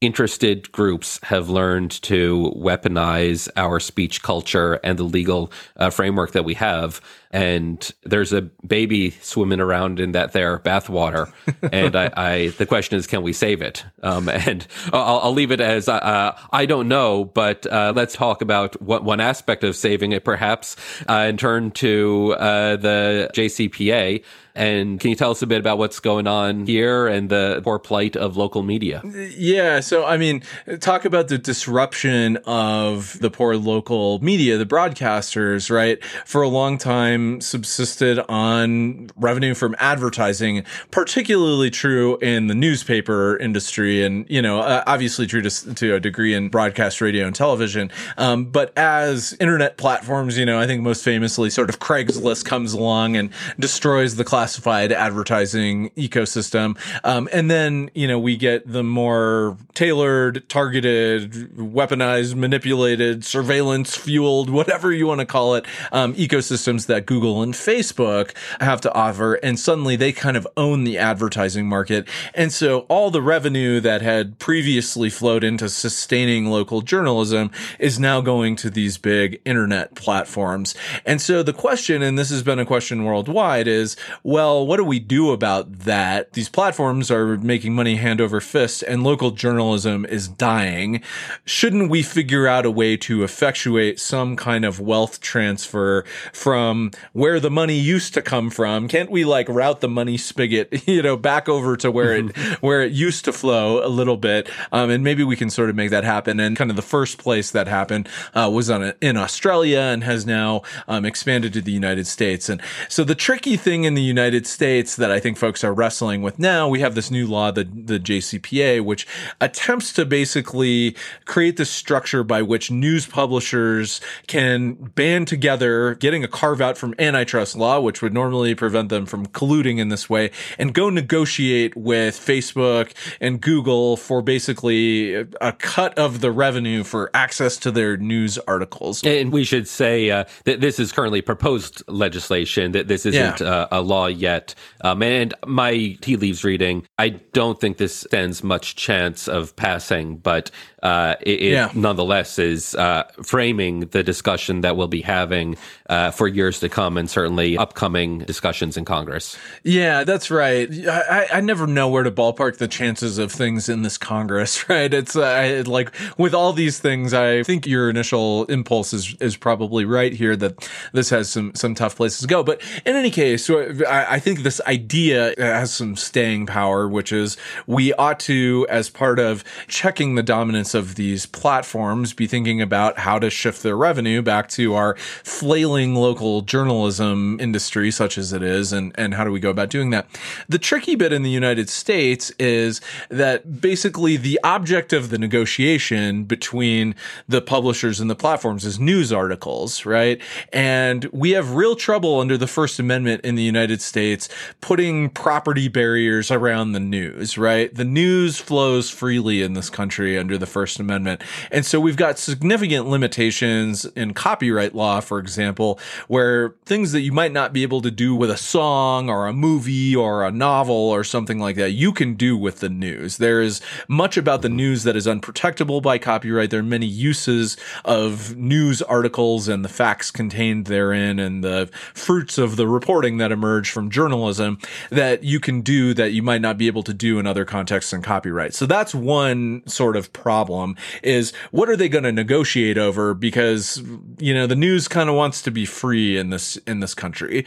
[0.00, 6.44] interested groups have learned to weaponize our speech culture and the legal uh, framework that
[6.44, 7.00] we have.
[7.30, 11.30] And there's a baby swimming around in that there bathwater.
[11.72, 13.84] and I, I, the question is, can we save it?
[14.02, 18.42] Um, and I'll, I'll, leave it as uh, I don't know, but uh, let's talk
[18.42, 20.76] about what one aspect of saving it, perhaps,
[21.08, 24.24] uh, and turn to uh, the JCPA.
[24.54, 27.78] And can you tell us a bit about what's going on here and the poor
[27.78, 29.02] plight of local media?
[29.04, 29.78] Yeah.
[29.78, 30.42] So, I mean,
[30.80, 36.02] talk about the disruption of the poor local media, the broadcasters, right?
[36.24, 44.04] For a long time subsisted on revenue from advertising, particularly true in the newspaper industry
[44.04, 47.90] and, you know, uh, obviously true to, to, a degree in broadcast radio and television.
[48.16, 52.72] Um, but as internet platforms, you know, I think most famously sort of Craigslist comes
[52.72, 56.78] along and destroys the classified advertising ecosystem.
[57.04, 64.50] Um, and then, you know, we get the more tailored, targeted, weaponized, manipulated, surveillance fueled,
[64.50, 69.34] whatever you want to call it, um, ecosystems that Google and Facebook have to offer.
[69.36, 72.06] And suddenly they kind of own the advertising market.
[72.34, 78.20] And so all the revenue that had previously flowed into sustaining local journalism is now
[78.20, 80.74] going to these big internet platforms.
[81.06, 84.84] And so the question, and this has been a question worldwide, is well, what do
[84.84, 86.34] we do about that?
[86.34, 91.02] These platforms are making money hand over fist and local journalism is dying.
[91.46, 97.40] Shouldn't we figure out a way to effectuate some kind of wealth transfer from where
[97.40, 98.88] the money used to come from?
[98.88, 102.82] Can't we like route the money spigot, you know, back over to where it, where
[102.82, 104.48] it used to flow a little bit?
[104.72, 106.40] Um, and maybe we can sort of make that happen.
[106.40, 110.04] And kind of the first place that happened, uh, was on a, in Australia and
[110.04, 112.48] has now, um, expanded to the United States.
[112.48, 116.22] And so the tricky thing in the United States that I think folks are wrestling
[116.22, 116.68] with now.
[116.68, 119.06] We have this new law, the, the JCPA, which
[119.40, 126.28] attempts to basically create this structure by which news publishers can band together, getting a
[126.28, 130.30] carve out from antitrust law, which would normally prevent them from colluding in this way,
[130.58, 137.10] and go negotiate with Facebook and Google for basically a cut of the revenue for
[137.14, 139.02] access to their news articles.
[139.04, 143.46] And we should say uh, that this is currently proposed legislation, that this isn't yeah.
[143.46, 144.54] uh, a law yet.
[144.82, 150.16] Um, and my tea leaves reading, I don't think this stands much chance of passing,
[150.16, 150.50] but
[150.82, 155.56] uh, it, it nonetheless is uh, framing the discussion that we'll be having
[155.88, 159.36] uh, for years to come and certainly upcoming discussions in Congress.
[159.64, 160.68] Yeah, that's right.
[160.86, 164.92] I, I never know where to ballpark the chances of things in this Congress, right?
[164.92, 169.84] It's uh, like with all these things, I think your initial impulse is, is probably
[169.84, 172.44] right here that this has some, some tough places to go.
[172.44, 177.36] But in any case, I, I think this idea has some staying power, which is
[177.66, 182.98] we ought to, as part of checking the dominance of these platforms be thinking about
[182.98, 188.42] how to shift their revenue back to our flailing local journalism industry, such as it
[188.42, 190.06] is, and, and how do we go about doing that?
[190.48, 196.24] The tricky bit in the United States is that basically the object of the negotiation
[196.24, 196.94] between
[197.28, 200.20] the publishers and the platforms is news articles, right?
[200.52, 204.28] And we have real trouble under the First Amendment in the United States
[204.60, 207.74] putting property barriers around the news, right?
[207.74, 211.22] The news flows freely in this country under the First Amendment.
[211.50, 217.12] And so we've got significant limitations in copyright law, for example, where things that you
[217.12, 220.74] might not be able to do with a song or a movie or a novel
[220.74, 223.18] or something like that, you can do with the news.
[223.18, 226.50] There is much about the news that is unprotectable by copyright.
[226.50, 232.38] There are many uses of news articles and the facts contained therein and the fruits
[232.38, 234.58] of the reporting that emerge from journalism
[234.90, 237.92] that you can do that you might not be able to do in other contexts
[237.92, 238.54] and copyright.
[238.54, 243.14] So that's one sort of problem problem is what are they going to negotiate over?
[243.14, 243.82] Because,
[244.18, 247.44] you know, the news kind of wants to be free in this, in this country.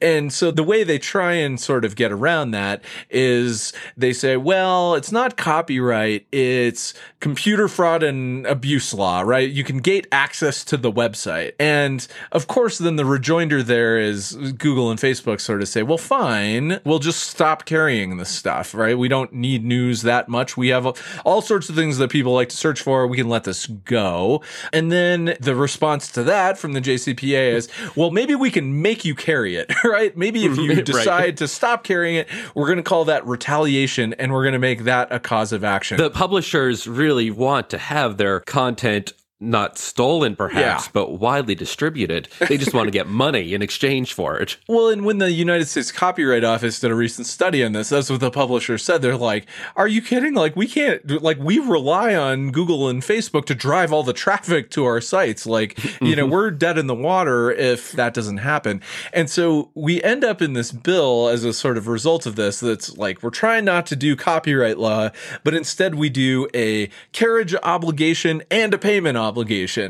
[0.00, 4.36] And so the way they try and sort of get around that is they say,
[4.36, 6.26] well, it's not copyright.
[6.32, 9.50] It's computer fraud and abuse law, right?
[9.50, 11.52] You can gate access to the website.
[11.60, 15.98] And of course, then the rejoinder there is Google and Facebook sort of say, well,
[15.98, 18.96] fine, we'll just stop carrying this stuff, right?
[18.96, 20.56] We don't need news that much.
[20.56, 20.86] We have
[21.24, 23.06] all sorts of things that people like to search for.
[23.06, 24.42] We can let this go.
[24.72, 29.04] And then the response to that from the JCPA is, well, maybe we can make
[29.04, 30.16] you carry it, right?
[30.16, 31.36] Maybe if you decide right.
[31.36, 34.84] to stop carrying it, we're going to call that retaliation and we're going to make
[34.84, 35.98] that a cause of action.
[35.98, 40.90] The publishers really want to have their content not stolen perhaps, Yeah.
[40.92, 42.28] but widely distributed.
[42.48, 44.56] They just want to get money in exchange for it.
[44.66, 48.10] Well, and when the United States Copyright Office did a recent study on this, that's
[48.10, 49.00] what the publisher said.
[49.00, 49.46] They're like,
[49.76, 50.34] "Are you kidding?
[50.34, 51.22] Like, we can't.
[51.22, 55.46] Like, we rely on Google and Facebook to drive all the traffic to our sites.
[55.46, 58.82] Like, you know, we're dead in the water if that doesn't happen."
[59.12, 62.58] And so we end up in this bill as a sort of result of this.
[62.60, 65.10] That's like we're trying not to do copyright law,
[65.44, 69.27] but instead we do a carriage obligation and a payment obligation,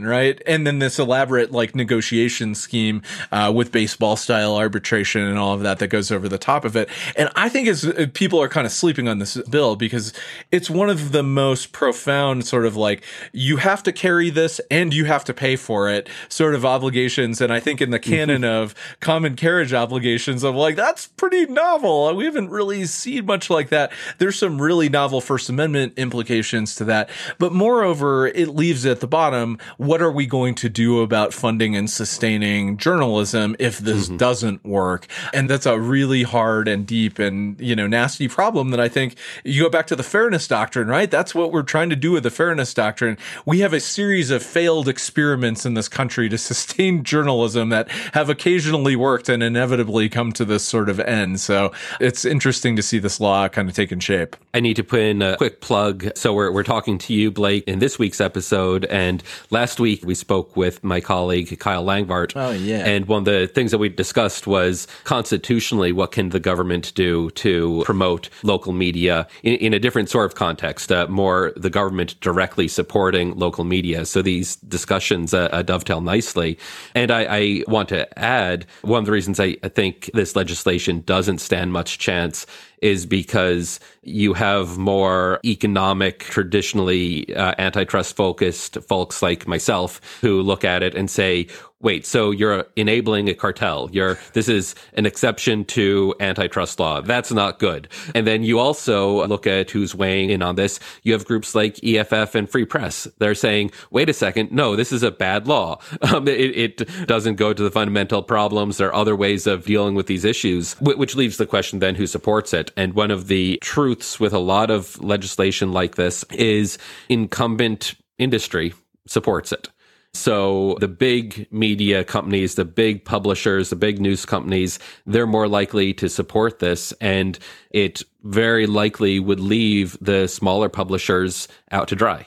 [0.05, 0.41] right?
[0.47, 5.63] And then this elaborate like negotiation scheme uh, with baseball style arbitration and all of
[5.63, 6.89] that that goes over the top of it.
[7.17, 10.13] And I think as uh, people are kind of sleeping on this bill because
[10.51, 14.93] it's one of the most profound sort of like you have to carry this and
[14.93, 17.41] you have to pay for it sort of obligations.
[17.41, 22.15] And I think in the canon of common carriage obligations, I'm like, that's pretty novel.
[22.15, 23.93] We haven't really seen much like that.
[24.19, 27.11] There's some really novel First Amendment implications to that.
[27.39, 29.28] But moreover, it leaves at the bottom,
[29.77, 34.17] what are we going to do about funding and sustaining journalism if this mm-hmm.
[34.17, 35.07] doesn't work?
[35.33, 39.17] And that's a really hard and deep and, you know, nasty problem that I think
[39.45, 41.11] you go back to the fairness doctrine, right?
[41.11, 43.19] That's what we're trying to do with the fairness doctrine.
[43.45, 48.29] We have a series of failed experiments in this country to sustain journalism that have
[48.29, 51.41] occasionally worked and inevitably come to this sort of end.
[51.41, 54.37] So it's interesting to see this law kind of taking shape.
[54.55, 56.11] I need to put in a quick plug.
[56.17, 58.85] So we're, we're talking to you, Blake, in this week's episode.
[58.87, 59.18] And
[59.51, 62.33] last week we spoke with my colleague, Kyle Langvardt.
[62.37, 62.85] Oh, yeah.
[62.85, 67.31] And one of the things that we discussed was constitutionally, what can the government do
[67.31, 72.19] to promote local media in, in a different sort of context, uh, more the government
[72.21, 74.05] directly supporting local media.
[74.07, 76.59] So these discussions uh, uh, dovetail nicely.
[76.95, 81.39] And I, I want to add one of the reasons I think this legislation doesn't
[81.39, 82.47] stand much chance
[82.83, 90.65] is because you have more economic, traditionally uh, antitrust focused folks like myself who look
[90.65, 91.47] at it and say,
[91.81, 93.89] wait, so you're enabling a cartel.
[93.93, 97.01] You're, this is an exception to antitrust law.
[97.01, 97.89] That's not good.
[98.15, 100.81] And then you also look at who's weighing in on this.
[101.03, 103.07] You have groups like EFF and Free Press.
[103.19, 104.51] They're saying, wait a second.
[104.51, 105.79] No, this is a bad law.
[106.09, 108.79] Um, it, it doesn't go to the fundamental problems.
[108.79, 112.07] There are other ways of dealing with these issues, which leaves the question then who
[112.07, 112.71] supports it.
[112.79, 116.79] And one of the truths with a lot of legislation like this is
[117.11, 118.73] incumbent industry
[119.07, 119.69] supports it.
[120.15, 125.95] So the big media companies, the big publishers, the big news companies, they're more likely
[125.95, 126.93] to support this.
[127.01, 127.39] And
[127.71, 132.27] it very likely would leave the smaller publishers out to dry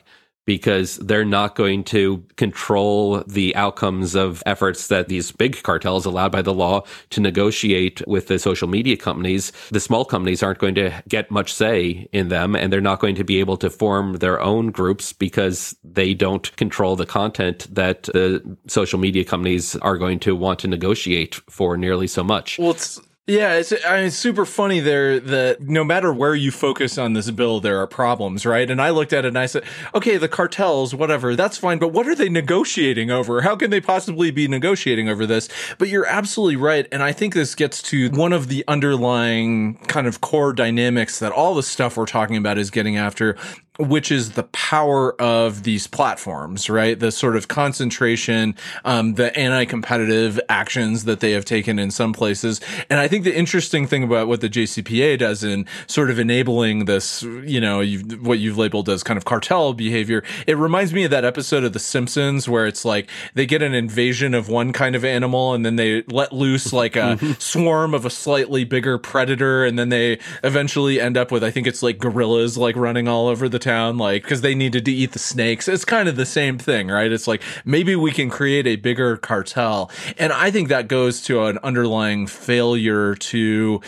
[0.52, 6.30] because they're not going to control the outcomes of efforts that these big cartels allowed
[6.30, 9.54] by the law to negotiate with the social media companies.
[9.70, 13.16] The small companies aren't going to get much say in them and they're not going
[13.16, 18.04] to be able to form their own groups because they don't control the content that
[18.04, 22.60] the social media companies are going to want to negotiate for nearly so much.
[22.60, 26.50] Well, it's yeah, it's, I mean, it's super funny there that no matter where you
[26.50, 28.70] focus on this bill, there are problems, right?
[28.70, 29.64] And I looked at it and I said,
[29.94, 33.42] okay, the cartels, whatever, that's fine, but what are they negotiating over?
[33.42, 35.50] How can they possibly be negotiating over this?
[35.78, 36.88] But you're absolutely right.
[36.92, 41.32] And I think this gets to one of the underlying kind of core dynamics that
[41.32, 43.38] all the stuff we're talking about is getting after,
[43.80, 47.00] which is the power of these platforms, right?
[47.00, 52.60] The sort of concentration, um, the anti-competitive actions that they have taken in some places.
[52.90, 56.86] And I think the interesting thing about what the JCPA does in sort of enabling
[56.86, 61.06] this, you know, you've, what you've labeled as kind of cartel behavior, it reminds me
[61.06, 64.74] of that episode of The Simpsons where it's like they get an invasion of one
[64.74, 68.98] kind of animal and then they let loose like a swarm of a slightly bigger
[68.98, 69.64] predator.
[69.64, 73.28] And then they eventually end up with, I think it's like gorillas like running all
[73.28, 75.68] over the town, like, cause they needed to eat the snakes.
[75.68, 77.12] It's kind of the same thing, right?
[77.12, 79.90] It's like maybe we can create a bigger cartel.
[80.18, 83.82] And I think that goes to an underlying failure to,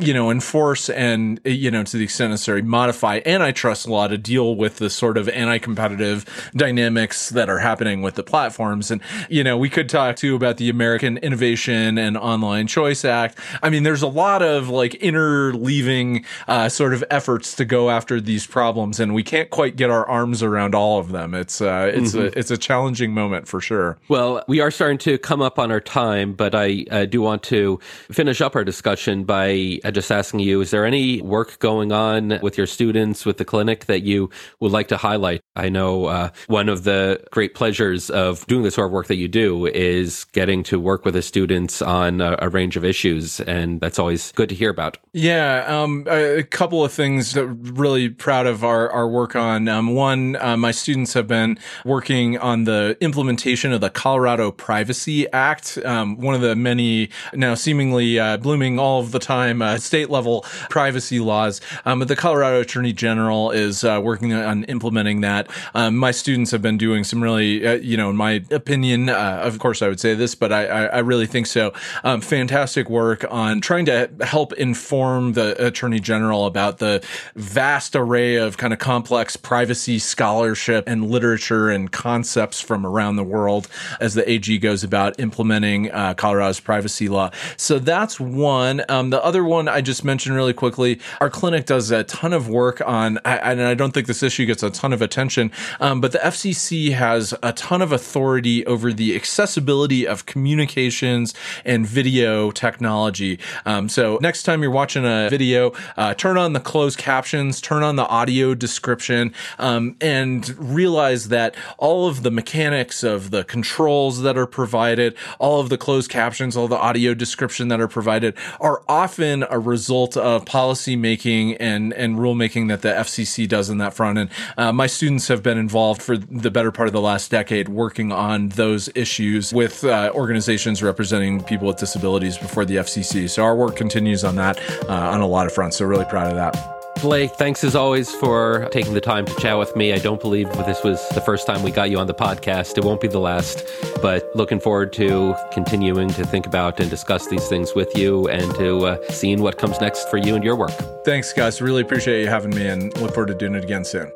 [0.00, 4.56] you know, enforce and, you know, to the extent necessary, modify antitrust law to deal
[4.56, 8.90] with the sort of anti-competitive dynamics that are happening with the platforms.
[8.90, 13.38] And, you know, we could talk too about the American Innovation and Online Choice Act.
[13.62, 18.20] I mean, there's a lot of like interleaving, uh, sort of efforts to go after
[18.20, 21.34] these problems and we can't quite get our arms around all of them.
[21.34, 23.98] It's, uh, it's a, it's a challenging moment for sure.
[24.08, 27.42] Well, we are starting to come up on our time, but I uh, do want
[27.44, 27.78] to
[28.10, 32.56] finish up our discussion by just asking you is there any work going on with
[32.56, 34.30] your students with the clinic that you
[34.60, 35.42] would like to highlight?
[35.56, 39.16] I know uh, one of the great pleasures of doing the sort of work that
[39.16, 43.40] you do is getting to work with the students on a, a range of issues,
[43.40, 44.98] and that's always good to hear about.
[45.12, 49.68] Yeah, um, a couple of things that really proud of our, our work on.
[49.68, 55.30] Um, one, uh, my students have been working on the implementation of the Colorado Privacy
[55.32, 59.78] Act, um, one of the many now seemingly uh, blooming all of the time uh,
[59.78, 61.60] state level privacy laws.
[61.84, 65.48] Um, the Colorado Attorney General is uh, working on implementing that.
[65.74, 69.40] Um, my students have been doing some really, uh, you know, in my opinion, uh,
[69.44, 71.72] of course I would say this, but I, I, I really think so.
[72.04, 77.04] Um, fantastic work on trying to help inform the Attorney General about the
[77.36, 83.24] vast array of kind of complex privacy scholarship and literature and concepts from around the
[83.24, 83.68] world
[84.00, 87.30] as the AG goes about implementing uh, Colorado's privacy law.
[87.56, 88.82] So that's one.
[88.88, 92.48] Um, the other one I just mentioned really quickly, our clinic does a ton of
[92.48, 96.12] work on, and I don't think this issue gets a ton of attention, um, but
[96.12, 101.34] the FCC has a ton of authority over the accessibility of communications
[101.64, 103.38] and video technology.
[103.66, 107.82] Um, so next time you're watching a video, uh, turn on the closed captions, turn
[107.82, 114.22] on the audio description, um, and realize that all of the mechanics of the controls
[114.22, 118.34] that are provided, all of the closed captions, all the audio description that are provided
[118.60, 123.78] are often a result of policy making and, and rulemaking that the FCC does in
[123.78, 124.18] that front.
[124.18, 127.68] And uh, my students have been involved for the better part of the last decade
[127.68, 133.28] working on those issues with uh, organizations representing people with disabilities before the FCC.
[133.28, 135.78] So our work continues on that uh, on a lot of fronts.
[135.78, 136.79] So really proud of that.
[137.02, 139.94] Blake, thanks as always for taking the time to chat with me.
[139.94, 142.76] I don't believe this was the first time we got you on the podcast.
[142.76, 143.66] It won't be the last,
[144.02, 148.54] but looking forward to continuing to think about and discuss these things with you and
[148.56, 150.72] to uh, seeing what comes next for you and your work.
[151.04, 151.62] Thanks, guys.
[151.62, 154.12] Really appreciate you having me and look forward to doing it again soon.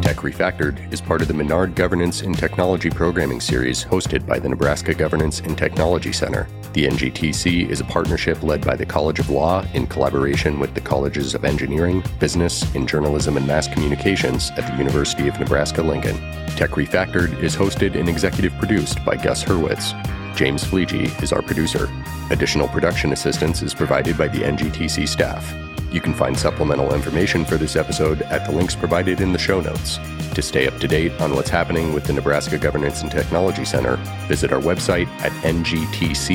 [0.00, 4.48] Tech Refactored is part of the Menard Governance and Technology Programming Series hosted by the
[4.48, 6.48] Nebraska Governance and Technology Center.
[6.74, 10.80] The NGTC is a partnership led by the College of Law in collaboration with the
[10.80, 16.16] Colleges of Engineering, Business, and Journalism and Mass Communications at the University of Nebraska Lincoln.
[16.56, 19.94] Tech Refactored is hosted and executive produced by Gus Hurwitz.
[20.36, 21.88] James Fleege is our producer.
[22.30, 25.67] Additional production assistance is provided by the NGTC staff.
[25.90, 29.60] You can find supplemental information for this episode at the links provided in the show
[29.60, 29.98] notes.
[30.34, 33.96] To stay up to date on what's happening with the Nebraska Governance and Technology Center,
[34.28, 36.34] visit our website at ngtc.unl.edu.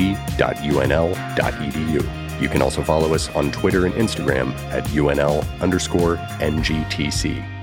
[2.40, 7.53] You can also follow us on Twitter and Instagram at UNL underscore NGTC.